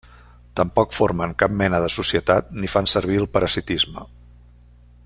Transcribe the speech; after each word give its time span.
Tampoc 0.59 0.95
formen 0.99 1.35
cap 1.43 1.53
mena 1.59 1.81
de 1.83 1.91
societat 1.97 2.51
ni 2.63 2.73
fan 2.77 2.91
servir 2.95 3.21
el 3.25 3.31
parasitisme. 3.37 4.09